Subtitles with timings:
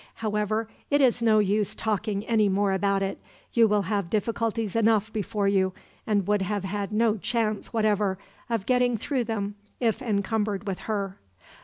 [0.15, 3.19] However, it is no use talking any more about it.
[3.53, 5.73] You will have difficulties enough before you,
[6.07, 8.17] and would have had no chance whatever
[8.49, 11.19] of getting through them, if encumbered with her.